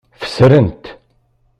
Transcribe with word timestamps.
Fesren-t. 0.21 0.85